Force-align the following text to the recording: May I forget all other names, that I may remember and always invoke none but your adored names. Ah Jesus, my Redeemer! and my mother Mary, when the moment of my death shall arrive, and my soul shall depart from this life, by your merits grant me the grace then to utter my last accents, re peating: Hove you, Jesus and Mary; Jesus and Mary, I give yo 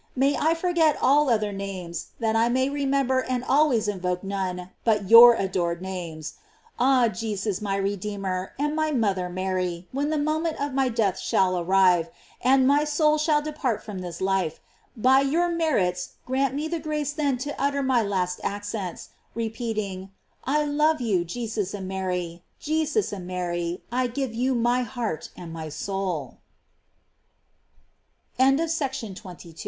May 0.15 0.35
I 0.35 0.55
forget 0.55 0.97
all 0.99 1.29
other 1.29 1.51
names, 1.53 2.07
that 2.19 2.35
I 2.35 2.49
may 2.49 2.71
remember 2.71 3.19
and 3.19 3.43
always 3.43 3.87
invoke 3.87 4.23
none 4.23 4.71
but 4.83 5.11
your 5.11 5.35
adored 5.35 5.79
names. 5.79 6.37
Ah 6.79 7.07
Jesus, 7.07 7.61
my 7.61 7.75
Redeemer! 7.75 8.53
and 8.57 8.75
my 8.75 8.89
mother 8.91 9.29
Mary, 9.29 9.87
when 9.91 10.09
the 10.09 10.17
moment 10.17 10.59
of 10.59 10.73
my 10.73 10.89
death 10.89 11.19
shall 11.19 11.55
arrive, 11.55 12.09
and 12.43 12.65
my 12.67 12.83
soul 12.83 13.19
shall 13.19 13.43
depart 13.43 13.83
from 13.83 13.99
this 13.99 14.21
life, 14.21 14.59
by 14.97 15.19
your 15.21 15.49
merits 15.49 16.13
grant 16.25 16.55
me 16.55 16.67
the 16.67 16.79
grace 16.79 17.13
then 17.13 17.37
to 17.37 17.53
utter 17.61 17.83
my 17.83 18.01
last 18.01 18.39
accents, 18.43 19.09
re 19.35 19.51
peating: 19.51 20.09
Hove 20.47 20.99
you, 20.99 21.23
Jesus 21.23 21.75
and 21.75 21.87
Mary; 21.87 22.41
Jesus 22.59 23.13
and 23.13 23.27
Mary, 23.27 23.83
I 23.91 24.07
give 24.07 24.33
yo 24.33 24.57